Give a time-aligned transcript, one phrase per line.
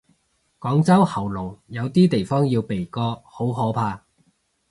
[0.59, 4.03] 廣州喉嚨，有啲地方要鼻哥，好可怕。